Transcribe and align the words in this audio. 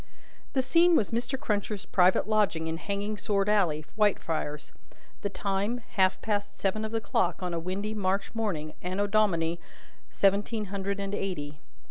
The 0.53 0.63
scene 0.63 0.95
was 0.95 1.11
Mr. 1.11 1.39
Cruncher's 1.39 1.85
private 1.85 2.27
lodging 2.27 2.65
in 2.65 2.77
Hanging 2.77 3.17
sword 3.19 3.47
alley, 3.47 3.85
Whitefriars: 3.95 4.71
the 5.21 5.29
time, 5.29 5.81
half 5.91 6.19
past 6.23 6.57
seven 6.57 6.83
of 6.83 6.91
the 6.91 6.99
clock 6.99 7.43
on 7.43 7.53
a 7.53 7.59
windy 7.59 7.93
March 7.93 8.33
morning, 8.33 8.73
Anno 8.81 9.05
Domini 9.05 9.59
seventeen 10.09 10.65
hundred 10.73 10.99
and 10.99 11.13
eighty. 11.13 11.59